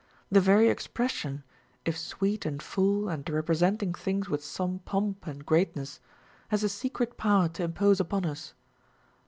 [0.31, 1.43] The very expression,
[1.85, 5.99] if sweet and full and representing things with some pomp and greatness,
[6.47, 8.55] has a secret power to impose upon us.